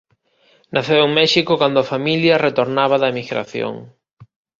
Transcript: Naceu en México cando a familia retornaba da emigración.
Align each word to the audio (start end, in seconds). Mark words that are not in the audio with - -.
Naceu 0.75 1.01
en 1.07 1.13
México 1.21 1.51
cando 1.61 1.77
a 1.81 1.89
familia 1.93 2.41
retornaba 2.47 2.95
da 3.01 3.11
emigración. 3.13 3.73